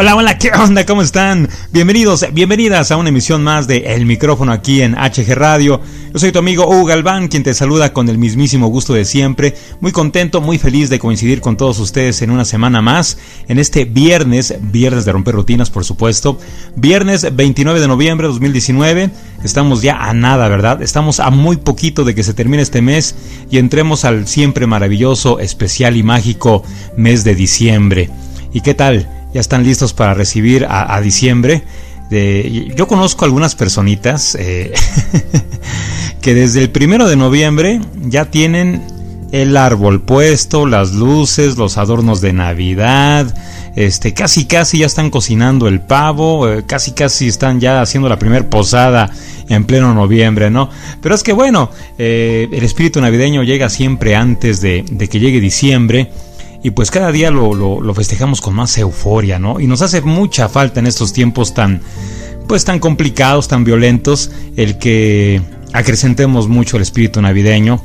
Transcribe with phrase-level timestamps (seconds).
[0.00, 0.86] Hola, hola, ¿qué onda?
[0.86, 1.48] ¿Cómo están?
[1.72, 5.80] Bienvenidos, bienvenidas a una emisión más de El Micrófono aquí en HG Radio.
[6.12, 9.56] Yo soy tu amigo Hugo Galván, quien te saluda con el mismísimo gusto de siempre.
[9.80, 13.86] Muy contento, muy feliz de coincidir con todos ustedes en una semana más, en este
[13.86, 16.38] viernes, viernes de romper rutinas, por supuesto.
[16.76, 19.10] Viernes 29 de noviembre de 2019.
[19.42, 20.80] Estamos ya a nada, ¿verdad?
[20.80, 23.16] Estamos a muy poquito de que se termine este mes
[23.50, 26.62] y entremos al siempre maravilloso, especial y mágico
[26.96, 28.10] mes de diciembre.
[28.52, 29.17] ¿Y qué tal?
[29.32, 31.62] Ya están listos para recibir a, diciembre.
[32.74, 34.72] yo conozco algunas personitas eh,
[36.20, 38.82] que desde el primero de noviembre ya tienen
[39.30, 43.26] el árbol puesto, las luces, los adornos de Navidad,
[43.76, 48.18] este, casi casi ya están cocinando el pavo, eh, casi casi están ya haciendo la
[48.18, 49.10] primera posada
[49.50, 50.70] en pleno noviembre, ¿no?
[51.02, 55.40] Pero es que bueno, eh, el espíritu navideño llega siempre antes de, de que llegue
[55.40, 56.10] diciembre
[56.62, 59.60] y pues cada día lo, lo, festejamos con más euforia, ¿no?
[59.60, 61.80] Y nos hace mucha falta en estos tiempos tan,
[62.48, 65.40] pues tan complicados, tan violentos, el que
[65.72, 67.80] acrecentemos mucho el espíritu navideño,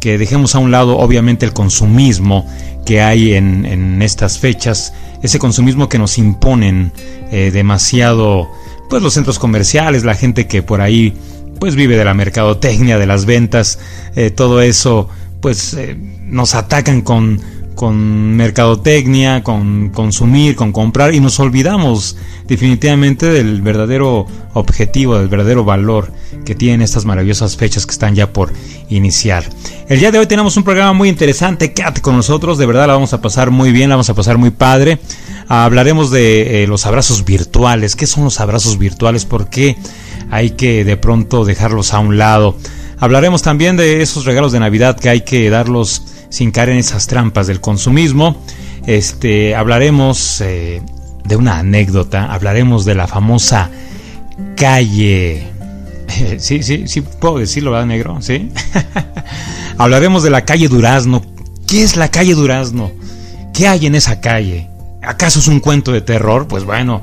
[0.00, 2.46] que dejemos a un lado obviamente el consumismo
[2.84, 6.92] que hay en, en estas fechas, ese consumismo que nos imponen
[7.30, 8.50] eh, demasiado,
[8.88, 11.14] pues los centros comerciales, la gente que por ahí
[11.58, 13.78] pues vive de la mercadotecnia, de las ventas,
[14.14, 15.08] eh, todo eso
[15.40, 17.40] pues eh, nos atacan con
[17.78, 22.16] con mercadotecnia, con consumir, con comprar y nos olvidamos
[22.48, 26.10] definitivamente del verdadero objetivo, del verdadero valor
[26.44, 28.52] que tienen estas maravillosas fechas que están ya por
[28.88, 29.44] iniciar.
[29.88, 32.94] El día de hoy tenemos un programa muy interesante, quédate con nosotros, de verdad la
[32.94, 34.98] vamos a pasar muy bien, la vamos a pasar muy padre.
[35.46, 39.76] hablaremos de eh, los abrazos virtuales, qué son los abrazos virtuales, por qué
[40.32, 42.56] hay que de pronto dejarlos a un lado.
[42.98, 47.06] Hablaremos también de esos regalos de Navidad que hay que darlos sin caer en esas
[47.06, 48.42] trampas del consumismo.
[48.86, 50.82] Este, hablaremos eh,
[51.24, 53.70] de una anécdota, hablaremos de la famosa
[54.56, 55.46] calle.
[56.38, 58.18] sí, sí, sí, puedo decirlo, ¿verdad, negro?
[58.20, 58.50] Sí.
[59.78, 61.22] hablaremos de la calle Durazno.
[61.66, 62.92] ¿Qué es la calle Durazno?
[63.52, 64.68] ¿Qué hay en esa calle?
[65.02, 66.48] ¿Acaso es un cuento de terror?
[66.48, 67.02] Pues bueno,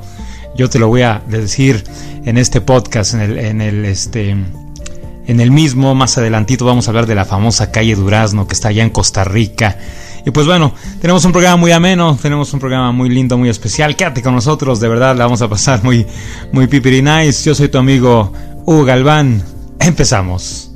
[0.56, 1.84] yo te lo voy a decir
[2.24, 4.34] en este podcast, en el, en el este
[5.26, 8.68] en el mismo, más adelantito vamos a hablar de la famosa calle Durazno que está
[8.68, 9.76] allá en Costa Rica.
[10.24, 13.94] Y pues bueno, tenemos un programa muy ameno, tenemos un programa muy lindo, muy especial.
[13.94, 16.06] Quédate con nosotros, de verdad la vamos a pasar muy,
[16.52, 16.68] muy.
[17.44, 18.32] Yo soy tu amigo
[18.64, 19.42] Hugo Galván.
[19.78, 20.75] Empezamos.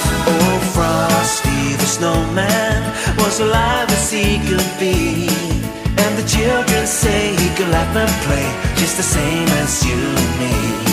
[0.27, 2.81] Oh, Frosty the snowman
[3.17, 5.27] was alive as he could be.
[6.03, 10.39] And the children say he could laugh and play just the same as you and
[10.39, 10.90] me.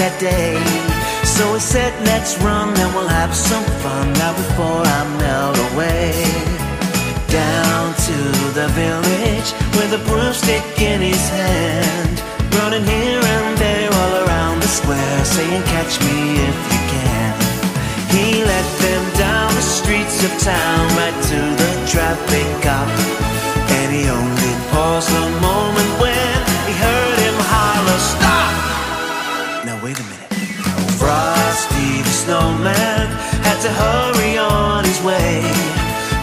[0.00, 0.56] That day.
[1.28, 6.16] So we said, let's run, and we'll have some fun now before I melt away.
[7.28, 8.18] Down to
[8.56, 12.16] the village, with a broomstick in his hand,
[12.56, 17.32] running here and there all around the square, saying, Catch me if you can.
[18.08, 22.88] He led them down the streets of town, right to the traffic cop,
[23.76, 25.69] and he only paused a moment
[32.50, 33.06] Snowman
[33.46, 35.40] had to hurry on his way,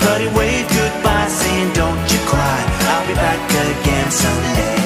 [0.02, 2.60] but he waved goodbye, saying, Don't you cry,
[2.92, 4.77] I'll be back again someday.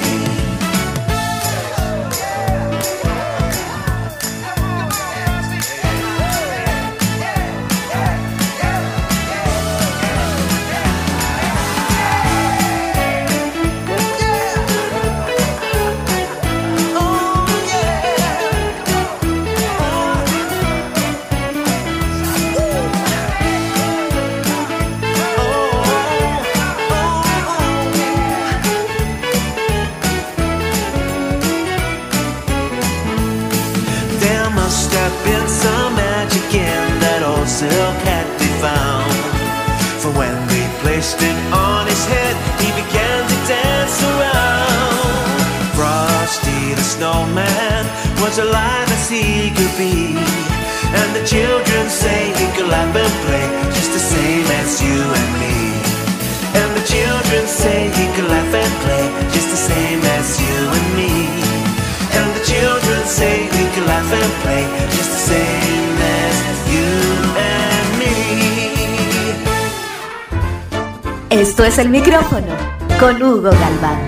[71.42, 72.56] Esto es el micrófono
[73.00, 74.00] con Hugo Galván.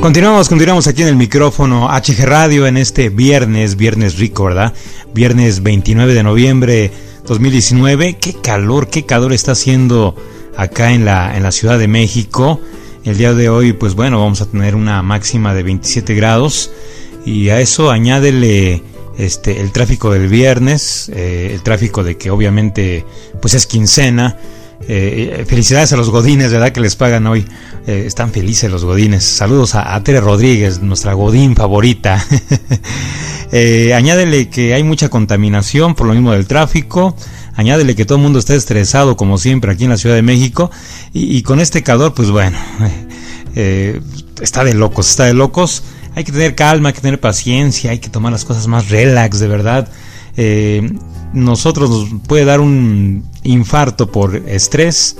[0.00, 4.72] Continuamos, continuamos aquí en el micrófono HG Radio en este viernes, viernes rico, ¿verdad?
[5.12, 6.92] Viernes 29 de noviembre
[7.26, 8.16] 2019.
[8.18, 10.16] Qué calor, qué calor está haciendo
[10.56, 12.58] acá en la, en la Ciudad de México.
[13.04, 16.70] El día de hoy, pues bueno, vamos a tener una máxima de 27 grados
[17.26, 18.82] y a eso añádele
[19.18, 23.04] este el tráfico del viernes, eh, el tráfico de que obviamente
[23.40, 24.36] pues es quincena.
[24.88, 26.70] Eh, felicidades a los godines, ¿verdad?
[26.70, 27.44] Que les pagan hoy.
[27.86, 29.24] Eh, están felices los godines.
[29.24, 32.24] Saludos a, a Tere Rodríguez, nuestra godín favorita.
[33.54, 37.14] Eh, añádele que hay mucha contaminación por lo mismo del tráfico.
[37.54, 40.70] Añádele que todo el mundo está estresado, como siempre, aquí en la Ciudad de México.
[41.12, 42.58] Y, con este calor, pues bueno,
[43.54, 44.00] eh,
[44.40, 45.82] está de locos, está de locos.
[46.14, 49.38] Hay que tener calma, hay que tener paciencia, hay que tomar las cosas más relax,
[49.38, 49.88] de verdad.
[50.36, 50.90] Eh,
[51.32, 55.16] nosotros nos puede dar un infarto por estrés.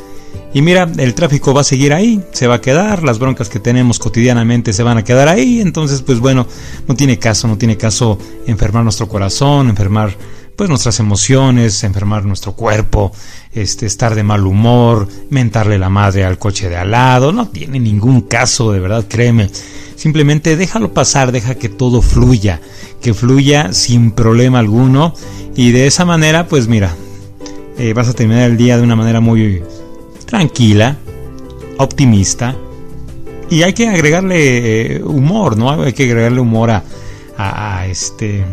[0.54, 3.58] Y mira, el tráfico va a seguir ahí, se va a quedar, las broncas que
[3.58, 6.46] tenemos cotidianamente se van a quedar ahí, entonces pues bueno,
[6.86, 10.14] no tiene caso, no tiene caso enfermar nuestro corazón, enfermar
[10.56, 13.12] pues nuestras emociones, enfermar nuestro cuerpo,
[13.52, 17.80] este estar de mal humor, mentarle la madre al coche de al lado, no tiene
[17.80, 19.50] ningún caso, de verdad, créeme.
[19.96, 22.60] Simplemente déjalo pasar, deja que todo fluya,
[23.00, 25.14] que fluya sin problema alguno
[25.54, 26.94] y de esa manera, pues mira,
[27.78, 29.62] eh, vas a terminar el día de una manera muy
[30.26, 30.96] tranquila,
[31.78, 32.56] optimista
[33.50, 35.70] y hay que agregarle eh, humor, ¿no?
[35.82, 36.84] Hay que agregarle humor a,
[37.36, 38.44] a, a, este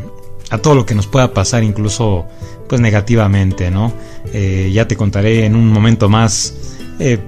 [0.50, 2.26] a todo lo que nos pueda pasar, incluso
[2.68, 3.94] pues negativamente, ¿no?
[4.34, 6.54] Eh, ya te contaré en un momento más
[7.00, 7.20] eh,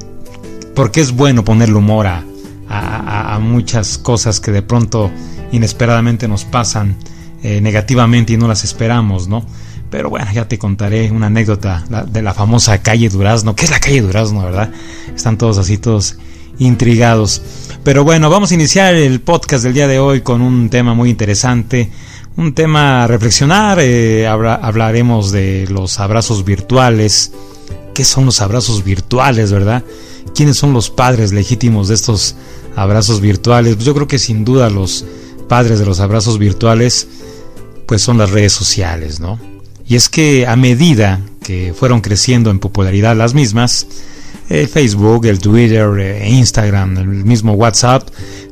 [0.75, 2.23] por qué es bueno ponerle humor a,
[2.69, 5.11] a, muchas cosas que de pronto
[5.51, 6.95] inesperadamente nos pasan
[7.43, 9.45] eh, negativamente y no las esperamos, ¿no?
[9.89, 13.55] Pero bueno, ya te contaré una anécdota de la famosa calle Durazno.
[13.55, 14.71] ¿Qué es la calle Durazno, verdad?
[15.13, 16.17] Están todos así, todos
[16.59, 17.41] intrigados.
[17.83, 21.09] Pero bueno, vamos a iniciar el podcast del día de hoy con un tema muy
[21.09, 21.91] interesante.
[22.37, 23.79] Un tema a reflexionar.
[23.81, 27.31] Eh, habla, hablaremos de los abrazos virtuales.
[27.93, 29.83] ¿Qué son los abrazos virtuales, verdad?
[30.33, 32.35] ¿Quiénes son los padres legítimos de estos
[32.75, 33.75] abrazos virtuales?
[33.75, 35.05] Pues yo creo que sin duda los
[35.49, 37.07] padres de los abrazos virtuales
[37.85, 39.37] pues son las redes sociales, ¿no?
[39.85, 43.85] Y es que a medida que fueron creciendo en popularidad las mismas,
[44.47, 48.07] el Facebook, el Twitter, e Instagram, el mismo WhatsApp,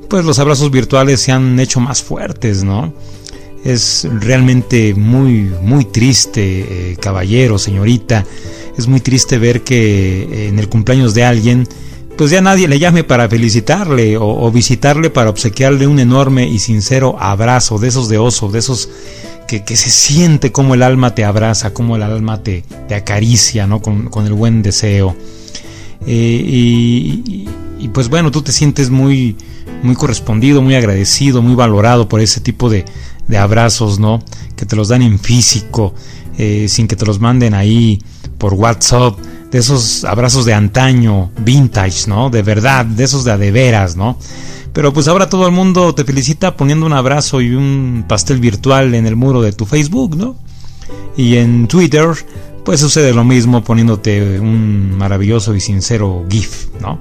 [0.09, 2.93] pues los abrazos virtuales se han hecho más fuertes, ¿no?
[3.63, 8.25] Es realmente muy, muy triste, eh, caballero, señorita,
[8.79, 11.67] es muy triste ver que eh, en el cumpleaños de alguien,
[12.17, 17.17] pues ya nadie le llame para felicitarle o, visitarle para obsequiarle un enorme y sincero
[17.19, 18.89] abrazo, de esos de oso, de esos
[19.47, 23.67] que, que, se siente como el alma te abraza, como el alma te, te acaricia,
[23.67, 23.81] ¿no?
[23.81, 25.15] Con, con, el buen deseo.
[26.05, 27.47] Eh, y,
[27.79, 29.35] y, pues bueno, tú te sientes muy,
[29.83, 32.86] muy correspondido, muy agradecido, muy valorado por ese tipo de,
[33.27, 34.24] de abrazos, ¿no?
[34.55, 35.93] Que te los dan en físico.
[36.38, 38.01] eh, sin que te los manden ahí
[38.38, 39.19] por WhatsApp,
[39.51, 42.29] de esos abrazos de antaño, vintage, ¿no?
[42.29, 44.17] De verdad, de esos de adeveras, ¿no?
[44.71, 48.93] Pero pues ahora todo el mundo te felicita poniendo un abrazo y un pastel virtual
[48.95, 50.38] en el muro de tu Facebook, ¿no?
[51.17, 52.07] Y en Twitter,
[52.69, 56.99] pues sucede lo mismo poniéndote un maravilloso y sincero GIF, ¿no?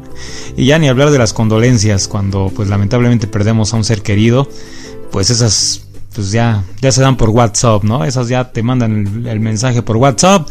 [0.56, 4.48] Y ya ni hablar de las condolencias cuando pues lamentablemente perdemos a un ser querido,
[5.12, 5.82] pues esas
[6.14, 8.06] pues ya, ya se dan por WhatsApp, ¿no?
[8.06, 10.48] Esas ya te mandan el, mensaje por WhatsApp,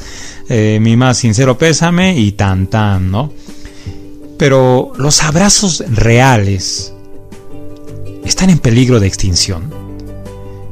[0.50, 3.34] eh, mi más sincero pésame y tan tan, ¿no?
[4.38, 6.94] Pero los abrazos reales
[8.24, 9.77] están en peligro de extinción.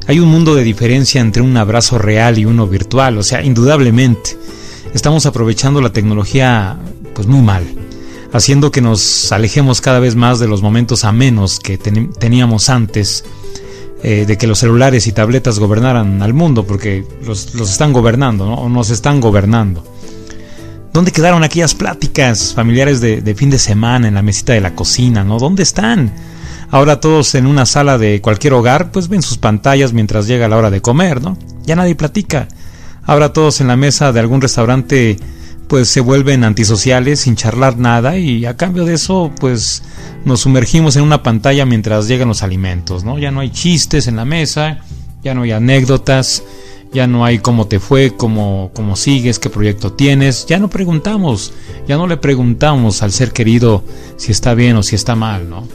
[0.08, 4.38] Hay un mundo de diferencia entre un abrazo real y uno virtual, o sea, indudablemente.
[4.94, 6.78] Estamos aprovechando la tecnología
[7.12, 7.64] pues muy mal,
[8.32, 13.24] haciendo que nos alejemos cada vez más de los momentos amenos que teníamos antes
[14.04, 18.54] eh, de que los celulares y tabletas gobernaran al mundo, porque los, están gobernando, ¿no?
[18.54, 19.82] o nos están gobernando.
[20.92, 24.74] ¿Dónde quedaron aquellas pláticas familiares de, de, fin de semana en la mesita de la
[24.74, 25.24] cocina?
[25.24, 25.38] ¿no?
[25.38, 26.12] ¿Dónde están?
[26.70, 30.56] Ahora todos en una sala de cualquier hogar, pues ven sus pantallas mientras llega la
[30.56, 31.38] hora de comer, ¿no?
[31.64, 32.48] Ya nadie platica.
[33.04, 35.16] Ahora todos en la mesa de algún restaurante,
[35.68, 39.82] pues se vuelven antisociales sin charlar nada y a cambio de eso, pues
[40.24, 43.18] nos sumergimos en una pantalla mientras llegan los alimentos, ¿no?
[43.18, 44.80] Ya no hay chistes en la mesa,
[45.22, 46.42] ya no hay anécdotas,
[46.92, 51.52] ya no hay cómo te fue, cómo, cómo sigues, qué proyecto tienes, ya no preguntamos,
[51.86, 53.84] ya no le preguntamos al ser querido
[54.16, 55.66] si está bien o si está mal, ¿no?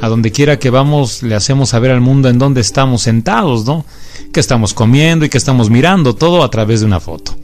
[0.00, 3.84] A donde quiera que vamos le hacemos saber al mundo en dónde estamos sentados, ¿no?
[4.32, 7.34] Que estamos comiendo y que estamos mirando, todo a través de una foto.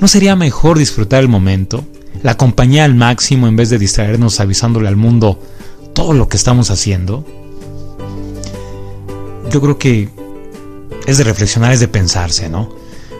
[0.00, 1.84] ¿No sería mejor disfrutar el momento?
[2.22, 5.38] La compañía al máximo en vez de distraernos avisándole al mundo
[5.92, 7.24] todo lo que estamos haciendo?
[9.50, 10.08] Yo creo que
[11.06, 12.72] es de reflexionar, es de pensarse, ¿no?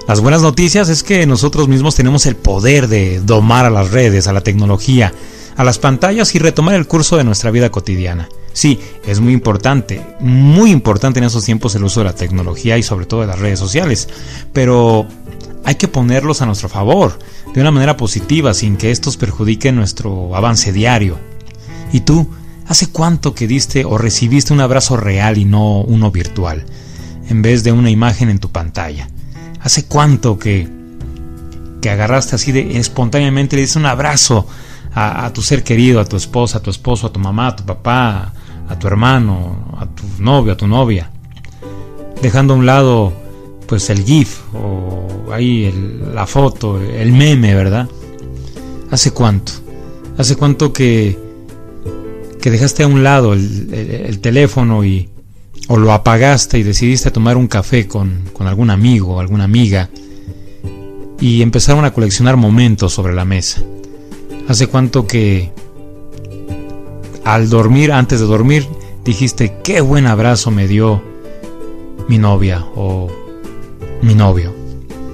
[0.06, 4.28] Las buenas noticias es que nosotros mismos tenemos el poder de domar a las redes,
[4.28, 5.12] a la tecnología,
[5.56, 8.28] a las pantallas y retomar el curso de nuestra vida cotidiana.
[8.58, 12.82] Sí, es muy importante, muy importante en esos tiempos el uso de la tecnología y
[12.82, 14.08] sobre todo de las redes sociales,
[14.52, 15.06] pero
[15.64, 17.20] hay que ponerlos a nuestro favor,
[17.54, 21.18] de una manera positiva, sin que estos perjudiquen nuestro avance diario.
[21.92, 22.30] ¿Y tú?
[22.66, 26.66] ¿Hace cuánto que diste o recibiste un abrazo real y no uno virtual,
[27.28, 29.08] en vez de una imagen en tu pantalla?
[29.60, 30.68] ¿Hace cuánto que,
[31.80, 34.48] que agarraste así de espontáneamente le diste un abrazo
[34.92, 37.64] a, tu ser querido, a tu esposa, a tu esposo, a tu mamá, a tu
[37.64, 38.32] papá,
[38.68, 41.10] a tu hermano, a tu novio, a tu novia,
[42.22, 43.12] dejando a un lado
[43.66, 47.88] pues el GIF o ahí la foto, el meme, ¿verdad?
[48.90, 49.52] ¿Hace cuánto?
[50.16, 51.18] ¿Hace cuánto que,
[52.40, 55.10] que dejaste a un lado el, teléfono y
[55.68, 59.90] o lo apagaste y decidiste tomar un café con, con algún amigo o alguna amiga
[61.20, 63.62] y empezaron a coleccionar momentos sobre la mesa?
[64.48, 65.52] ¿Hace cuánto que
[67.28, 68.66] al dormir, antes de dormir,
[69.04, 71.02] dijiste, qué buen abrazo me dio
[72.08, 73.08] mi novia o
[74.00, 74.54] mi novio,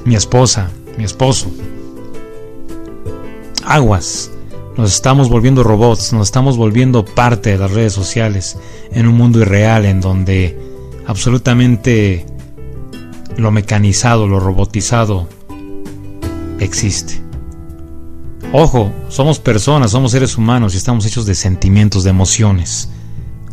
[0.04, 1.50] mi esposa, mi esposo?
[3.64, 4.30] Aguas,
[4.76, 8.58] nos estamos volviendo robots, nos estamos volviendo parte de las redes sociales
[8.92, 10.56] en un mundo irreal en donde
[11.08, 12.24] absolutamente
[13.36, 15.26] lo mecanizado, lo robotizado
[16.60, 17.23] existe.
[18.56, 22.88] Ojo, somos personas, somos seres humanos y estamos hechos de sentimientos, de emociones.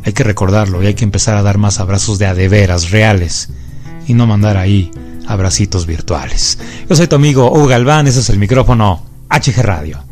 [0.06, 3.50] Hay que recordarlo y hay que empezar a dar más abrazos de adeveras, reales,
[4.06, 4.92] y no mandar ahí
[5.26, 6.60] abracitos virtuales.
[6.88, 10.04] Yo soy tu amigo Hugo Galván, ese es el micrófono HG Radio.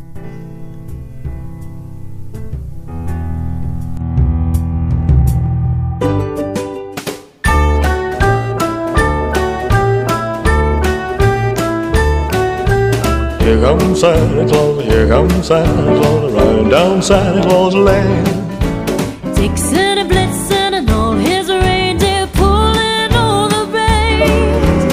[13.50, 14.59] Here comes Santa
[15.10, 18.24] Claus, here comes Santa Claus, riding down Santa Claus Lane.
[19.34, 24.84] Dixon and Blitzen and all his reindeer pulling all the reins.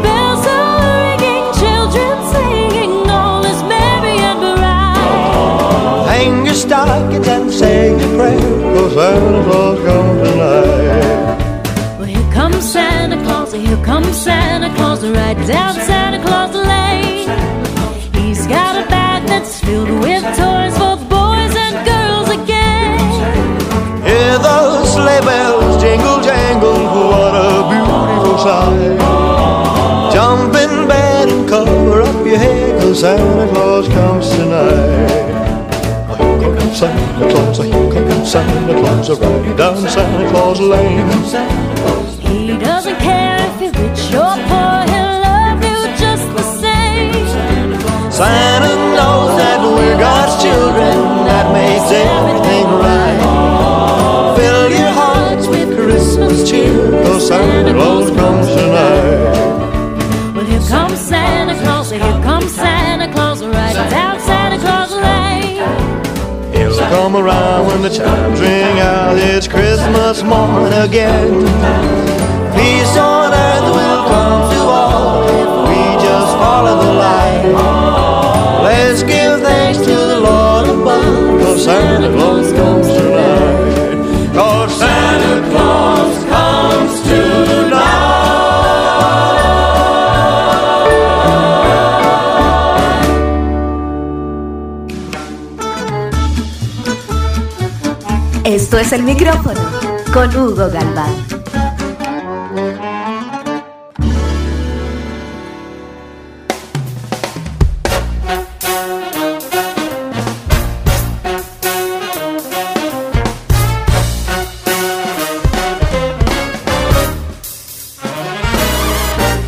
[0.00, 6.06] Bells are ringing, children singing, all is merry and bright.
[6.08, 8.40] Hang your stockings and say your prayer,
[8.74, 11.98] cause Santa Claus comes tonight.
[11.98, 16.03] Well, here comes Santa Claus, here comes Santa Claus, right down Santa
[32.94, 35.10] Santa Claus comes tonight.
[36.38, 41.08] Here comes Santa Claus, here comes Santa Claus, riding down Santa Claus Lane.
[42.20, 47.12] He doesn't care if you're rich or poor, he'll love you just the same.
[48.12, 54.36] Santa knows that we're God's children, that makes everything right.
[54.36, 59.43] Fill your hearts with Christmas cheer, cause Santa Claus comes tonight.
[67.14, 69.16] Come around when the chimes ring out.
[69.16, 71.30] It's Christmas morn again.
[72.54, 77.44] Peace on earth will come to all if we just follow the light.
[78.64, 82.23] Let's give thanks to the Lord above, cause Santa Claus
[98.92, 99.60] El micrófono
[100.12, 101.10] con Hugo Galván.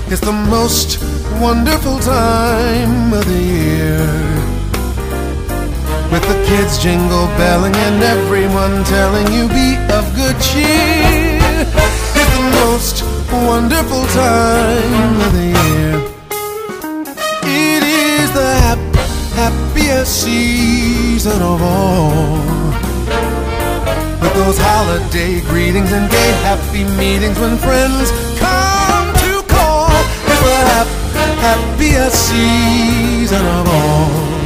[0.08, 0.98] It's the most
[1.40, 3.98] wonderful time of the year.
[6.10, 8.00] With the kids jingle belling and
[8.66, 11.38] everyone telling you be of good cheer.
[12.18, 15.94] It's the most wonderful time of the year.
[17.42, 18.96] It is the hap-
[19.34, 22.38] happiest season of all.
[24.20, 29.90] With those holiday greetings and gay happy meetings when friends come to call.
[30.30, 34.45] It's the hap- happiest season of all.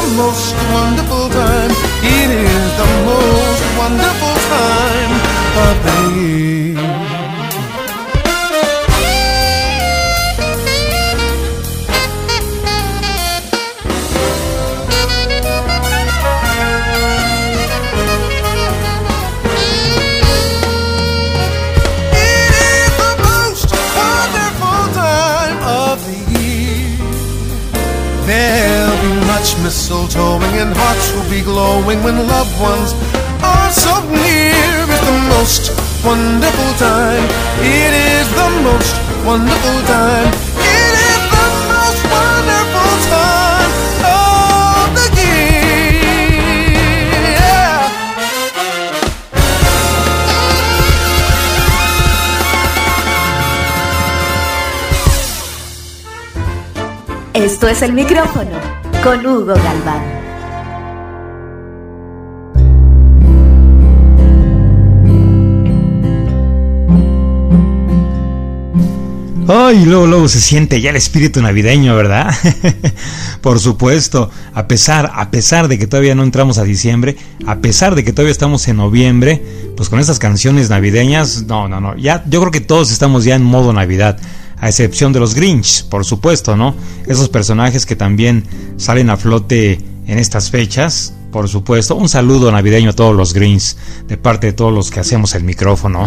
[0.00, 1.70] the most wonderful time.
[2.02, 5.12] It is the most wonderful time
[5.66, 6.87] of the year.
[29.38, 32.92] Much mistletoeing and hearts will be glowing when loved ones
[33.40, 34.82] are so near.
[34.90, 35.70] It's the most
[36.04, 37.24] wonderful time.
[37.62, 40.32] It is the most wonderful time.
[40.58, 43.72] It is the most wonderful time
[44.10, 45.54] of the year.
[57.34, 60.18] Esto es el micrófono con Hugo Galván.
[69.50, 72.34] Ay, luego, luego se siente ya el espíritu navideño, ¿verdad?
[73.40, 77.94] Por supuesto, a pesar, a pesar de que todavía no entramos a diciembre, a pesar
[77.94, 79.42] de que todavía estamos en noviembre,
[79.74, 83.36] pues con estas canciones navideñas, no, no, no, ya, yo creo que todos estamos ya
[83.36, 84.18] en modo Navidad,
[84.60, 86.74] a excepción de los Grinch, por supuesto, ¿no?
[87.06, 88.44] Esos personajes que también
[88.76, 91.94] salen a flote en estas fechas, por supuesto.
[91.94, 95.44] Un saludo navideño a todos los Greens, de parte de todos los que hacemos el
[95.44, 96.06] micrófono.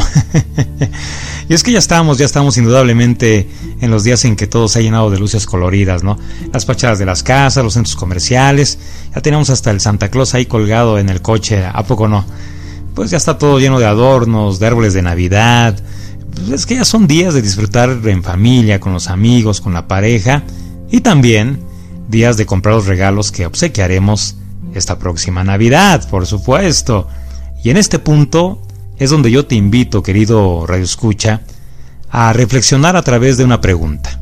[1.49, 3.47] y es que ya estamos, ya estamos indudablemente
[3.79, 6.17] en los días en que todo se ha llenado de luces coloridas, ¿no?
[6.51, 8.79] Las fachadas de las casas, los centros comerciales,
[9.13, 12.25] ya tenemos hasta el Santa Claus ahí colgado en el coche, ¿a poco no?
[12.95, 15.81] Pues ya está todo lleno de adornos, de árboles de Navidad.
[16.35, 19.87] Pues es que ya son días de disfrutar en familia, con los amigos, con la
[19.87, 20.43] pareja
[20.89, 21.59] y también
[22.07, 24.35] días de comprar los regalos que obsequiaremos
[24.73, 27.07] esta próxima Navidad, por supuesto.
[27.63, 28.61] Y en este punto
[28.97, 31.41] es donde yo te invito, querido Radio Escucha,
[32.09, 34.19] a reflexionar a través de una pregunta.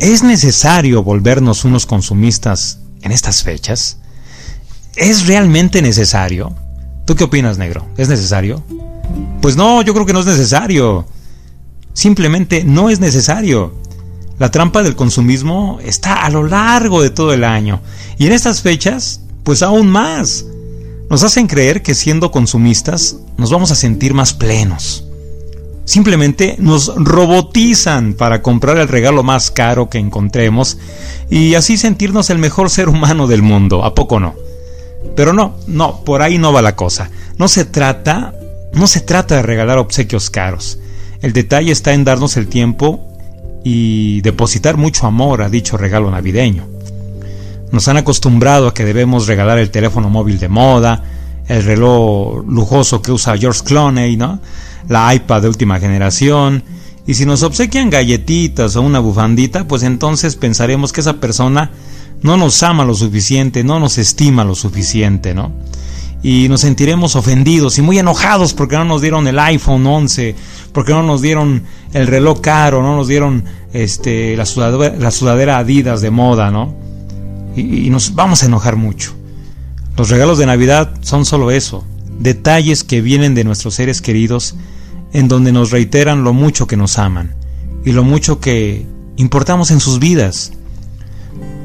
[0.00, 3.98] ¿Es necesario volvernos unos consumistas en estas fechas?
[4.96, 6.54] ¿Es realmente necesario?
[7.04, 7.86] ¿Tú qué opinas, negro?
[7.96, 8.62] ¿Es necesario?
[9.40, 11.06] Pues no, yo creo que no es necesario.
[11.92, 13.74] Simplemente no es necesario.
[14.38, 17.80] La trampa del consumismo está a lo largo de todo el año.
[18.18, 20.44] Y en estas fechas, pues aún más.
[21.10, 25.04] Nos hacen creer que siendo consumistas nos vamos a sentir más plenos.
[25.84, 30.78] Simplemente nos robotizan para comprar el regalo más caro que encontremos
[31.28, 34.34] y así sentirnos el mejor ser humano del mundo, ¿a poco no?
[35.14, 37.10] Pero no, no, por ahí no va la cosa.
[37.36, 38.34] No se trata,
[38.74, 40.78] no se trata de regalar obsequios caros.
[41.22, 43.08] El detalle está en darnos el tiempo
[43.64, 46.66] y depositar mucho amor a dicho regalo navideño.
[47.72, 51.02] Nos han acostumbrado a que debemos regalar el teléfono móvil de moda,
[51.48, 54.40] el reloj lujoso que usa George Clooney, ¿no?
[54.88, 56.62] la iPad de última generación,
[57.06, 61.70] y si nos obsequian galletitas o una bufandita, pues entonces pensaremos que esa persona
[62.22, 65.52] no nos ama lo suficiente, no nos estima lo suficiente, ¿no?
[66.24, 70.34] Y nos sentiremos ofendidos y muy enojados porque no nos dieron el iPhone 11,
[70.72, 75.58] porque no nos dieron el reloj caro, no nos dieron este, la, sudadera, la sudadera
[75.58, 76.74] Adidas de moda, ¿no?
[77.54, 79.14] Y, y nos vamos a enojar mucho.
[79.96, 81.84] Los regalos de Navidad son solo eso,
[82.18, 84.56] detalles que vienen de nuestros seres queridos
[85.12, 87.34] en donde nos reiteran lo mucho que nos aman
[87.84, 90.52] y lo mucho que importamos en sus vidas,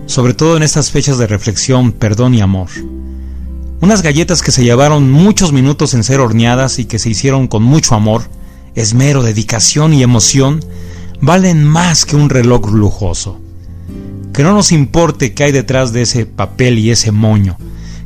[0.05, 2.69] sobre todo en estas fechas de reflexión, perdón y amor.
[3.81, 7.63] Unas galletas que se llevaron muchos minutos en ser horneadas y que se hicieron con
[7.63, 8.23] mucho amor,
[8.75, 10.59] esmero, dedicación y emoción,
[11.21, 13.39] valen más que un reloj lujoso.
[14.33, 17.57] Que no nos importe qué hay detrás de ese papel y ese moño,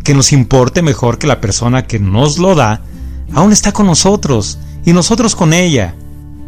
[0.04, 2.84] que nos importe mejor que la persona que nos lo da
[3.34, 5.96] aún está con nosotros y nosotros con ella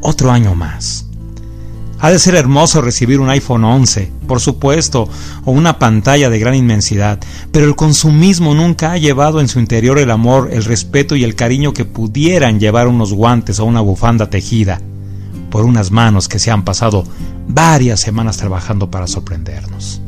[0.01, 1.07] otro año más.
[2.05, 5.09] Ha de ser hermoso recibir un iPhone 11, por supuesto,
[5.43, 7.17] o una pantalla de gran inmensidad,
[7.51, 11.33] pero el consumismo nunca ha llevado en su interior el amor, el respeto y el
[11.33, 14.79] cariño que pudieran llevar unos guantes o una bufanda tejida
[15.49, 17.05] por unas manos que se han pasado
[17.47, 19.99] varias semanas trabajando para sorprendernos.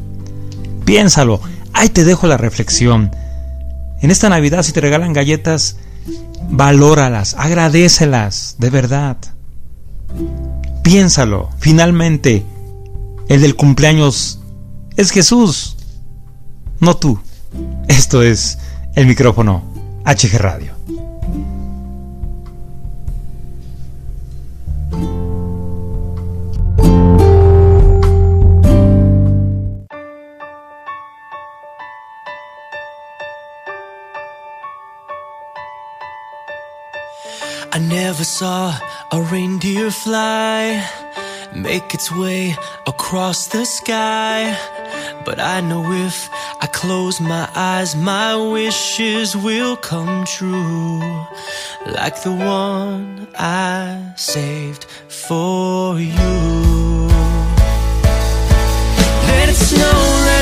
[0.86, 1.42] Piénsalo,
[1.74, 3.10] ahí te dejo la reflexión.
[4.04, 5.78] En esta Navidad si te regalan galletas,
[6.48, 9.18] valóralas, agradecelas, de verdad.
[10.88, 12.46] Piénsalo, finalmente,
[13.28, 14.40] el del cumpleaños
[14.96, 15.76] es Jesús,
[16.80, 17.20] no tú.
[17.90, 18.58] Esto es
[18.96, 19.66] el micrófono
[20.06, 20.72] HG Radio.
[37.74, 38.74] I never saw
[39.12, 40.86] a reindeer fly
[41.56, 44.58] make its way across the sky.
[45.26, 46.30] But I know if
[46.62, 51.00] I close my eyes, my wishes will come true.
[51.86, 56.14] Like the one I saved for you.
[59.28, 60.37] Let it snow,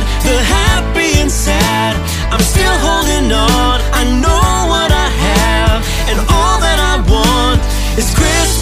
[0.00, 1.96] bad, the happy and sad.
[2.32, 3.80] I'm still holding on.
[3.92, 7.60] I know what I have, and all that I want
[7.98, 8.59] is Christmas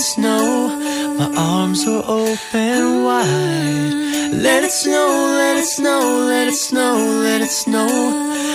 [0.00, 0.68] it snow.
[1.18, 4.32] My arms are open wide.
[4.46, 5.08] Let it snow,
[5.40, 6.00] let it snow,
[6.32, 6.94] let it snow,
[7.26, 7.90] let it snow.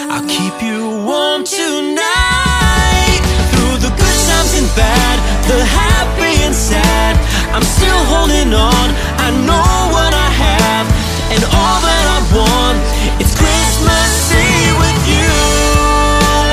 [0.10, 3.22] I'll keep you warm tonight.
[3.52, 5.18] Through the good times and bad,
[5.52, 7.14] the happy and sad.
[7.54, 8.88] I'm still holding on.
[9.26, 10.86] I know what I have
[11.34, 12.78] and all that I want.
[13.22, 15.34] It's Christmas Eve with you.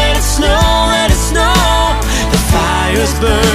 [0.00, 1.56] Let it snow, let it snow.
[2.32, 3.51] The fire's burning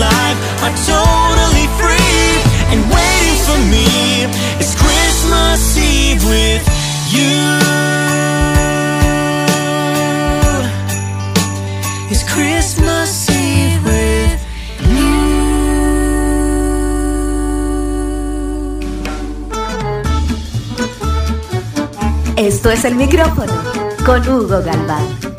[0.00, 2.40] life are totally free.
[2.72, 3.86] And waiting for me
[4.62, 6.64] is Christmas Eve with
[7.12, 7.36] you.
[12.10, 14.40] It's Christmas Eve with
[14.88, 15.10] you.
[22.36, 23.52] Esto es el micrófono
[24.04, 25.29] con Hugo Galván.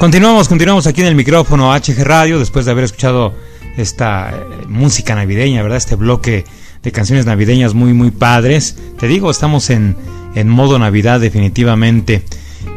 [0.00, 3.34] Continuamos, continuamos aquí en el micrófono HG Radio después de haber escuchado
[3.76, 5.76] esta eh, música navideña, ¿verdad?
[5.76, 6.46] Este bloque
[6.82, 8.78] de canciones navideñas muy, muy padres.
[8.98, 9.98] Te digo, estamos en,
[10.34, 12.24] en modo Navidad definitivamente.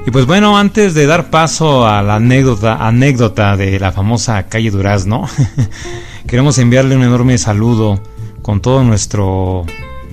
[0.05, 4.69] Y pues bueno, antes de dar paso a la anécdota, anécdota de la famosa calle
[4.69, 5.25] Durazno,
[6.27, 8.03] queremos enviarle un enorme saludo
[8.41, 9.65] con todo nuestro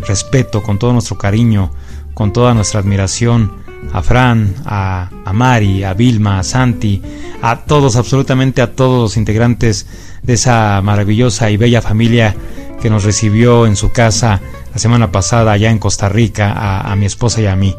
[0.07, 1.73] respeto, con todo nuestro cariño,
[2.14, 3.51] con toda nuestra admiración
[3.92, 7.02] a Fran, a, Mari, a Vilma, a Santi,
[7.42, 9.86] a todos, absolutamente a todos los integrantes
[10.22, 12.34] de esa maravillosa y bella familia
[12.80, 14.40] que nos recibió en su casa
[14.72, 17.74] la semana pasada allá en Costa Rica, a, a mi esposa y a mí.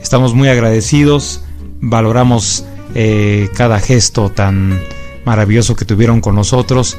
[0.00, 1.44] Estamos muy agradecidos,
[1.80, 4.78] valoramos eh, cada gesto tan
[5.24, 6.98] maravilloso que tuvieron con nosotros.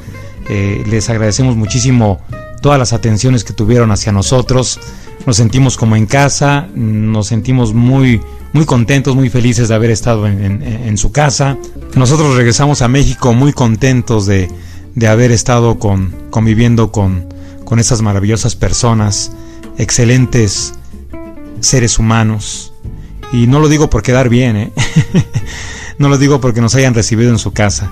[0.50, 2.22] Eh, les agradecemos muchísimo
[2.62, 4.80] todas las atenciones que tuvieron hacia nosotros.
[5.26, 8.22] Nos sentimos como en casa, nos sentimos muy,
[8.54, 11.58] muy contentos, muy felices de haber estado en, su casa.
[11.96, 14.50] Nosotros regresamos a México muy contentos de,
[14.96, 17.28] de haber estado con, conviviendo con,
[17.66, 19.32] con esas maravillosas personas,
[19.78, 20.74] excelentes
[21.60, 22.74] seres humanos.
[23.32, 24.72] Y no lo digo por quedar bien, ¿eh?
[25.98, 27.92] no lo digo porque nos hayan recibido en su casa.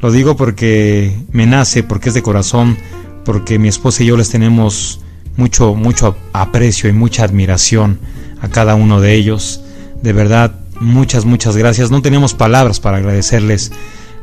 [0.00, 2.76] Lo digo porque me nace, porque es de corazón,
[3.24, 5.00] porque mi esposa y yo les tenemos
[5.36, 7.98] mucho, mucho aprecio y mucha admiración
[8.42, 9.63] a cada uno de ellos.
[10.04, 11.90] De verdad, muchas, muchas gracias.
[11.90, 13.72] No tenemos palabras para agradecerles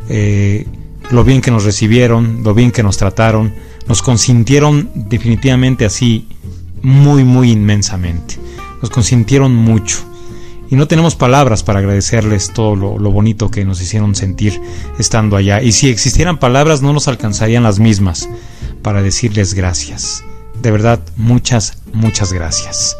[0.09, 0.67] eh,
[1.09, 3.51] lo bien que nos recibieron, lo bien que nos trataron.
[3.87, 6.27] Nos consintieron definitivamente así,
[6.83, 8.37] muy, muy inmensamente.
[8.79, 10.05] Nos consintieron mucho
[10.69, 14.61] y no tenemos palabras para agradecerles todo lo, lo bonito que nos hicieron sentir
[14.99, 15.63] estando allá.
[15.63, 18.29] Y si existieran palabras no nos alcanzarían las mismas
[18.83, 20.23] para decirles gracias.
[20.61, 22.95] De verdad, muchas, muchas gracias.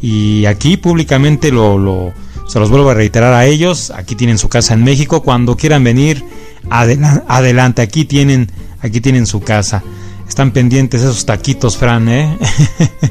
[0.00, 2.12] Y aquí públicamente lo, lo-
[2.46, 3.90] se los vuelvo a reiterar a ellos.
[3.90, 5.22] Aquí tienen su casa en México.
[5.22, 6.24] Cuando quieran venir,
[6.70, 7.82] adela- adelante.
[7.82, 9.82] Aquí tienen, aquí tienen su casa.
[10.28, 12.36] Están pendientes esos taquitos, Fran, ¿eh?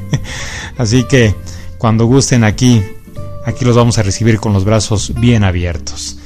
[0.77, 1.35] Así que
[1.77, 2.81] cuando gusten aquí,
[3.45, 6.17] aquí los vamos a recibir con los brazos bien abiertos.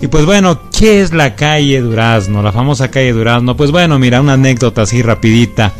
[0.00, 2.42] Y pues bueno, ¿qué es la calle Durazno?
[2.42, 3.56] La famosa calle Durazno.
[3.56, 5.72] Pues bueno, mira, una anécdota así rapidita.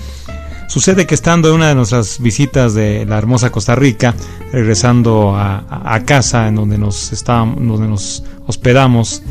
[0.69, 4.15] Sucede que estando en una de nuestras visitas de la hermosa Costa Rica,
[4.53, 9.23] regresando a, casa en donde nos estábamos, donde nos hospedamos,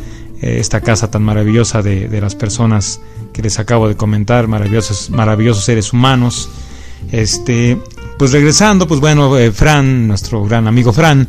[0.42, 3.00] eh, esta casa tan maravillosa de, de las personas
[3.34, 6.50] que les acabo de comentar, maravillosos, maravillosos seres humanos.
[7.12, 7.78] Este,
[8.18, 11.28] pues regresando, pues bueno, eh, Fran, nuestro gran amigo Fran,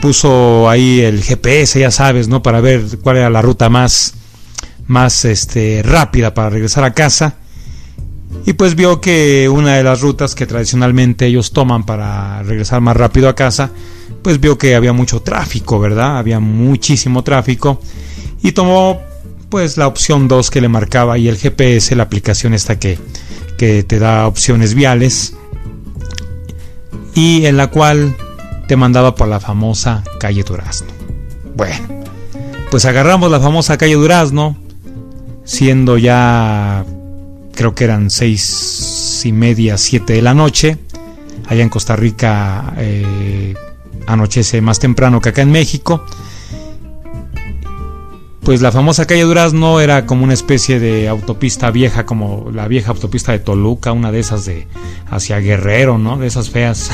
[0.00, 2.42] puso ahí el GPS, ya sabes, ¿no?
[2.42, 4.14] Para ver cuál era la ruta más,
[4.86, 7.36] más este, rápida para regresar a casa.
[8.44, 12.96] Y pues vio que una de las rutas que tradicionalmente ellos toman para regresar más
[12.96, 13.70] rápido a casa,
[14.22, 16.18] pues vio que había mucho tráfico, ¿verdad?
[16.18, 17.80] Había muchísimo tráfico.
[18.42, 19.00] Y tomó
[19.48, 22.98] pues la opción 2 que le marcaba ahí el GPS, la aplicación esta que,
[23.56, 25.36] que te da opciones viales.
[27.14, 28.16] Y en la cual
[28.66, 30.88] te mandaba por la famosa calle Durazno.
[31.56, 32.04] Bueno,
[32.70, 34.56] pues agarramos la famosa calle Durazno,
[35.44, 36.84] siendo ya
[37.56, 40.78] creo que eran seis y media, siete de la noche.
[41.48, 43.54] Allá en Costa Rica eh,
[44.06, 46.04] anochece más temprano que acá en México.
[48.42, 52.92] Pues la famosa calle Durazno era como una especie de autopista vieja, como la vieja
[52.92, 54.68] autopista de Toluca, una de esas de
[55.10, 56.16] hacia Guerrero, ¿no?
[56.16, 56.92] De esas feas.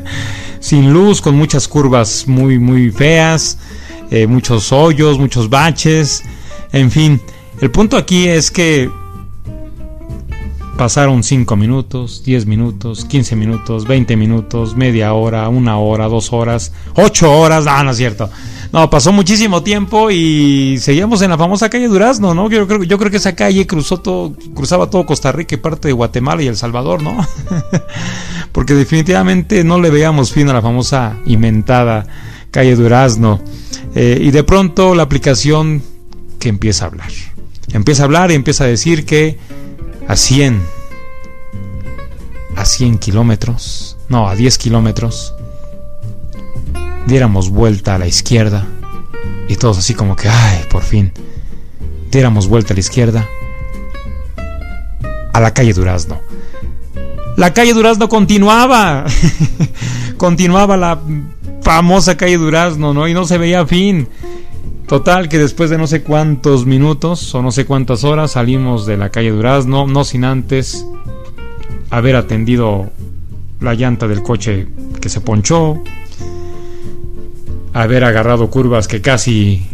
[0.60, 3.58] Sin luz, con muchas curvas muy, muy feas,
[4.10, 6.22] eh, muchos hoyos, muchos baches,
[6.72, 7.20] en fin.
[7.60, 8.90] El punto aquí es que
[10.78, 16.72] Pasaron 5 minutos, 10 minutos, 15 minutos, 20 minutos, media hora, una hora, dos horas,
[16.94, 18.30] 8 horas, no, no es cierto.
[18.72, 22.48] No, pasó muchísimo tiempo y seguíamos en la famosa calle Durazno, ¿no?
[22.48, 25.88] Yo creo, yo creo que esa calle cruzó todo, cruzaba todo Costa Rica y parte
[25.88, 27.26] de Guatemala y El Salvador, ¿no?
[28.52, 32.06] Porque definitivamente no le veíamos fin a la famosa inventada
[32.52, 33.40] calle Durazno.
[33.96, 35.82] Eh, y de pronto la aplicación
[36.38, 37.10] que empieza a hablar.
[37.72, 39.38] Empieza a hablar y empieza a decir que
[40.08, 40.62] a 100,
[42.56, 45.34] a 100 kilómetros, no, a 10 kilómetros,
[47.06, 48.66] diéramos vuelta a la izquierda
[49.48, 51.12] y todos así como que, ay, por fin,
[52.10, 53.28] diéramos vuelta a la izquierda
[55.32, 56.20] a la calle Durazno.
[57.36, 59.04] La calle Durazno continuaba,
[60.16, 60.98] continuaba la
[61.62, 63.06] famosa calle Durazno, ¿no?
[63.06, 64.08] Y no se veía fin.
[64.88, 68.96] Total, que después de no sé cuántos minutos o no sé cuántas horas salimos de
[68.96, 70.86] la calle Durazno, no sin antes
[71.90, 72.90] haber atendido
[73.60, 74.66] la llanta del coche
[74.98, 75.82] que se ponchó,
[77.74, 79.66] haber agarrado curvas que casi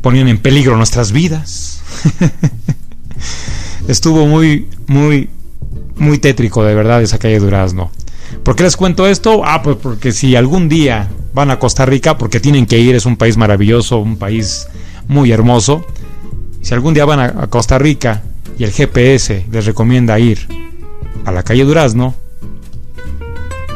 [0.00, 1.82] ponían en peligro nuestras vidas.
[3.88, 5.28] Estuvo muy, muy,
[5.96, 7.90] muy tétrico de verdad esa calle Durazno.
[8.44, 9.42] ¿Por qué les cuento esto?
[9.44, 13.06] Ah, pues porque si algún día van a Costa Rica, porque tienen que ir, es
[13.06, 14.66] un país maravilloso, un país
[15.06, 15.86] muy hermoso.
[16.62, 18.24] Si algún día van a, Costa Rica
[18.58, 20.48] y el GPS les recomienda ir
[21.24, 22.16] a la calle Durazno,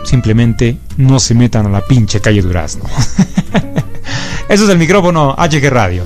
[0.02, 2.82] simplemente no se metan a la pinche calle Durazno.
[4.48, 6.02] Eso es el micrófono HG Radio.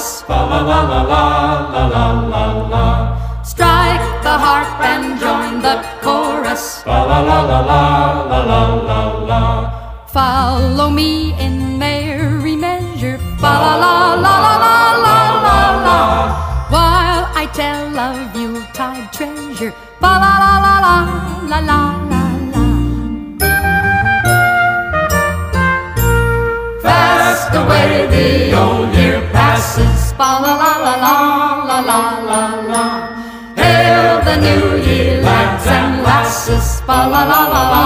[0.00, 0.22] Us.
[0.28, 1.24] Fa la la la la
[1.74, 2.84] la la la la.
[3.52, 6.64] Strike the harp and join the chorus.
[6.86, 7.82] Fa la la la la
[8.30, 9.42] la la la la.
[10.16, 11.12] Follow me
[11.46, 11.56] in
[30.20, 31.14] Fa la la la la
[31.68, 32.40] la la la
[32.72, 32.84] la.
[33.56, 36.82] Hail the new year, lads and lasses.
[36.82, 37.79] Fa la la la la la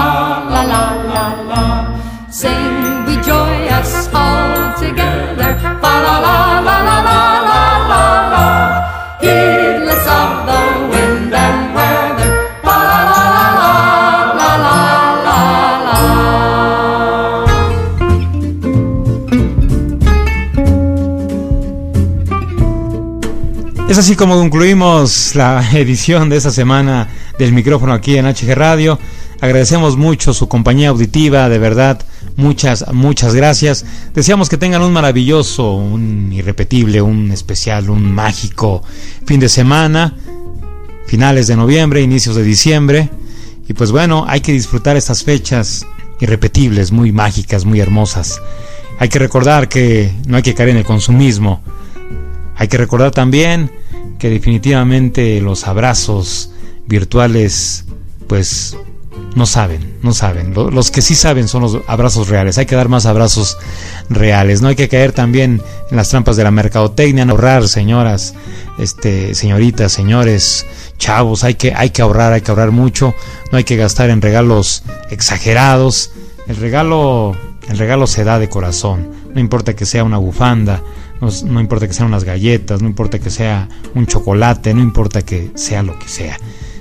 [23.95, 27.07] Es así como concluimos la edición de esta semana
[27.39, 28.99] del micrófono aquí en HG Radio.
[29.39, 32.05] Agradecemos mucho su compañía auditiva, de verdad,
[32.35, 33.85] muchas, muchas gracias.
[34.13, 38.83] Deseamos que tengan un maravilloso, un irrepetible, un especial, un mágico
[39.25, 40.13] fin de semana,
[41.07, 43.09] finales de noviembre, inicios de diciembre.
[43.65, 45.85] Y pues bueno, hay que disfrutar estas fechas
[46.19, 48.41] irrepetibles, muy mágicas, muy hermosas.
[48.99, 51.61] Hay que recordar que no hay que caer en el consumismo.
[52.55, 53.71] Hay que recordar también
[54.19, 56.51] que definitivamente los abrazos
[56.87, 57.85] virtuales,
[58.27, 58.77] pues
[59.35, 60.53] no saben, no saben.
[60.53, 62.57] Lo- Los que sí saben son los abrazos reales.
[62.57, 63.57] Hay que dar más abrazos
[64.09, 64.61] reales.
[64.61, 68.33] No hay que caer también en las trampas de la mercadotecnia, no ahorrar, señoras,
[68.79, 70.65] este, señoritas, señores,
[70.97, 71.43] chavos.
[71.43, 73.13] Hay que, hay que ahorrar, hay que ahorrar mucho.
[73.51, 76.11] No hay que gastar en regalos exagerados.
[76.47, 77.35] El regalo,
[77.67, 79.09] el regalo se da de corazón.
[79.33, 80.81] No importa que sea una bufanda,
[81.21, 85.51] no, importa que sean unas galletas, no importa que sea un chocolate, no importa que
[85.55, 86.37] sea lo que sea.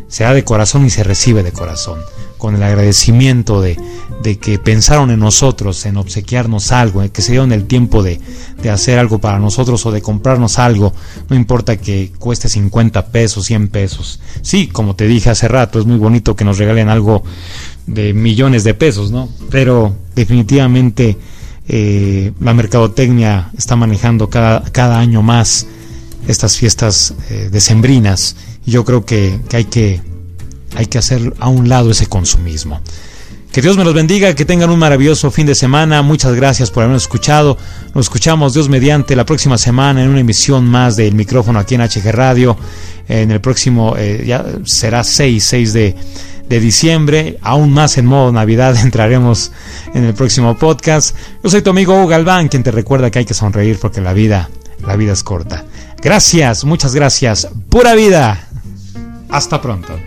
[0.09, 2.01] Se da de corazón y se recibe de corazón.
[2.39, 3.78] Con el agradecimiento de,
[4.22, 8.20] de que pensaron en nosotros, en obsequiarnos algo, en que se dieron el tiempo de,
[8.61, 10.93] de hacer algo para nosotros o de comprarnos algo.
[11.30, 14.20] No importa que cueste 50 pesos, 100 pesos.
[14.43, 17.22] Sí, como te dije hace rato, es muy bonito que nos regalen algo
[17.87, 19.28] de millones de pesos, ¿no?
[19.51, 21.16] Pero definitivamente
[21.69, 25.67] eh, la mercadotecnia está manejando cada, cada año más
[26.29, 28.37] estas fiestas eh, decembrinas
[28.67, 30.01] Yo creo que, que hay que
[30.77, 32.81] hay que hacer a un lado ese consumismo.
[33.53, 36.03] Que Dios me los bendiga, que tengan un maravilloso fin de semana.
[36.03, 37.57] Muchas gracias por habernos escuchado.
[37.95, 41.83] Nos escuchamos Dios mediante la próxima semana en una emisión más del micrófono aquí en
[41.83, 42.57] HG Radio.
[43.07, 45.95] En el próximo, eh, ya será 6, 6 de,
[46.49, 47.38] de diciembre.
[47.42, 49.53] Aún más en modo Navidad entraremos
[49.95, 51.16] en el próximo podcast.
[51.42, 54.12] Yo soy tu amigo Hugo Galván, quien te recuerda que hay que sonreír porque la
[54.12, 54.51] vida,
[54.86, 55.64] la vida es corta.
[56.03, 57.49] Gracias, muchas gracias.
[57.68, 58.49] Pura vida.
[59.30, 59.99] Hasta pronto.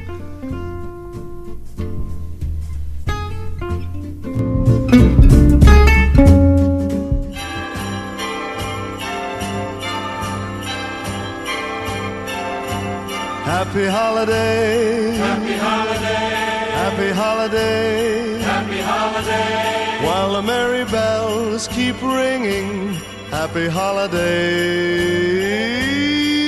[13.46, 15.47] Happy holiday.
[17.18, 18.38] Happy holiday.
[18.42, 19.32] Happy holiday.
[19.32, 20.06] Happy holiday.
[20.06, 22.94] While the merry bells keep ringing.
[23.32, 24.22] Happy holiday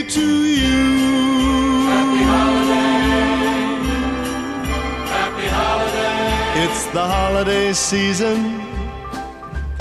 [0.03, 0.27] to
[0.61, 1.89] you.
[1.89, 3.81] Happy holiday.
[5.09, 6.63] Happy holiday.
[6.63, 8.68] It's the holiday season.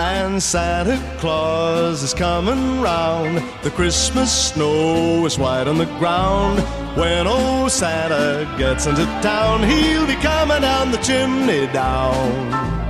[0.00, 3.42] And Santa Claus is coming round.
[3.64, 6.60] The Christmas snow is white on the ground.
[6.96, 12.14] When old Santa gets into town, he'll be coming down the chimney down.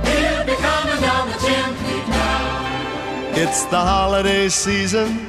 [0.05, 3.33] He'll be coming down the chimney down.
[3.33, 5.28] It's the holiday season.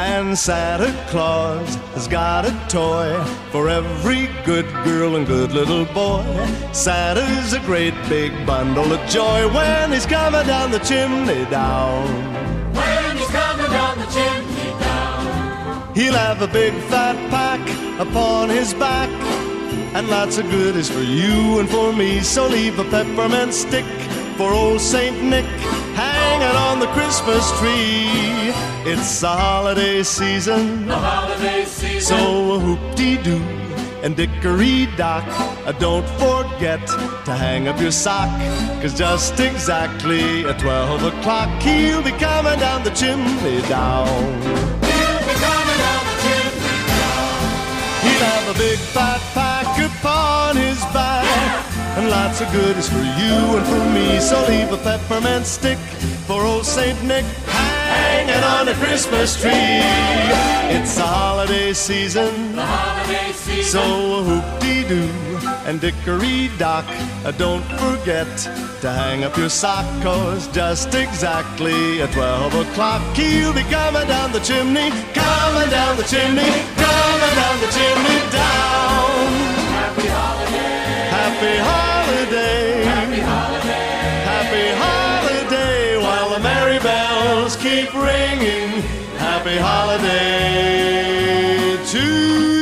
[0.00, 3.12] And Santa Claus has got a toy
[3.50, 6.24] for every good girl and good little boy.
[6.72, 12.06] Santa's a great big bundle of joy when he's coming down the chimney down.
[12.74, 15.94] When he's coming down the chimney down.
[15.94, 17.60] He'll have a big fat pack
[17.98, 19.10] upon his back
[19.94, 22.20] and lots of goodies for you and for me.
[22.20, 23.84] So leave a peppermint stick
[24.36, 25.46] for old Saint Nick
[25.98, 28.54] hanging on the Christmas tree.
[28.90, 32.16] It's the holiday season, The holiday season.
[32.16, 33.42] so whoop-dee-doo
[34.04, 35.24] and dickory-dock.
[35.66, 36.86] Uh, don't forget
[37.26, 38.30] to hang up your sock,
[38.80, 44.06] cause just exactly at 12 o'clock he'll be coming down the chimney down.
[44.88, 46.78] He'll be coming down the chimney
[48.04, 50.67] He'll have a big fat pack upon back
[51.98, 54.20] and lots of goodies for you and for me.
[54.20, 55.78] So leave a peppermint stick
[56.26, 59.82] for old Saint Nick hanging on the Christmas tree.
[60.76, 63.64] It's the holiday season, The holiday season.
[63.64, 65.10] so whoop-dee-doo
[65.66, 66.84] and dickory-dock.
[67.24, 68.28] Uh, don't forget
[68.80, 74.30] to hang up your sock, cause just exactly at 12 o'clock he'll be coming down
[74.30, 76.52] the chimney, coming down the chimney,
[76.86, 79.28] coming down the chimney down.
[79.80, 81.10] Happy holiday.
[81.18, 81.87] Happy holiday.
[89.48, 91.08] Happy holiday
[91.90, 92.04] to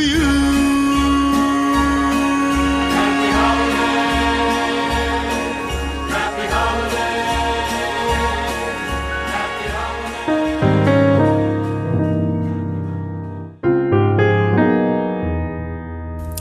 [0.06, 0.30] you.
[2.94, 4.06] Happy holiday.
[6.12, 7.06] Happy holiday.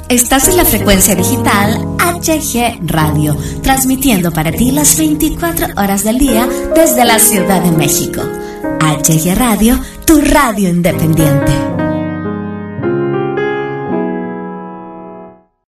[0.09, 6.47] Estás en la frecuencia digital HG Radio, transmitiendo para ti las 24 horas del día
[6.75, 8.21] desde la Ciudad de México.
[8.79, 11.74] HG Radio, tu radio independiente.